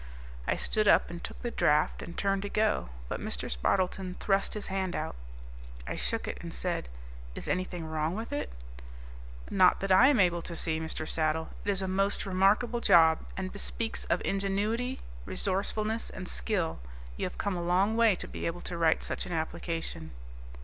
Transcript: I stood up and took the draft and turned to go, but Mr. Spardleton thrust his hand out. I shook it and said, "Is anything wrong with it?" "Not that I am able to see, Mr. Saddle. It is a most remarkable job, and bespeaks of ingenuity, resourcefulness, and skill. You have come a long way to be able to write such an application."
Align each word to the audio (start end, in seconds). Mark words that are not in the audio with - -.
I 0.47 0.55
stood 0.55 0.87
up 0.87 1.11
and 1.11 1.23
took 1.23 1.43
the 1.43 1.51
draft 1.51 2.01
and 2.01 2.17
turned 2.17 2.41
to 2.41 2.49
go, 2.49 2.89
but 3.07 3.21
Mr. 3.21 3.51
Spardleton 3.51 4.15
thrust 4.15 4.55
his 4.55 4.65
hand 4.65 4.95
out. 4.95 5.15
I 5.85 5.95
shook 5.95 6.27
it 6.27 6.39
and 6.41 6.51
said, 6.51 6.89
"Is 7.35 7.47
anything 7.47 7.85
wrong 7.85 8.15
with 8.15 8.33
it?" 8.33 8.51
"Not 9.51 9.79
that 9.81 9.91
I 9.91 10.07
am 10.07 10.19
able 10.19 10.41
to 10.41 10.55
see, 10.55 10.79
Mr. 10.79 11.07
Saddle. 11.07 11.49
It 11.63 11.69
is 11.69 11.83
a 11.83 11.87
most 11.87 12.25
remarkable 12.25 12.79
job, 12.81 13.19
and 13.37 13.53
bespeaks 13.53 14.05
of 14.05 14.23
ingenuity, 14.25 15.01
resourcefulness, 15.25 16.09
and 16.09 16.27
skill. 16.27 16.79
You 17.15 17.27
have 17.27 17.37
come 17.37 17.55
a 17.55 17.61
long 17.61 17.95
way 17.95 18.15
to 18.15 18.27
be 18.27 18.47
able 18.47 18.61
to 18.61 18.79
write 18.79 19.03
such 19.03 19.27
an 19.27 19.33
application." 19.33 20.13